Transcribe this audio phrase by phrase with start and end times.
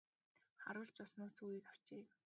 [0.63, 2.03] Харуул ч бас нууц үгийг авчээ.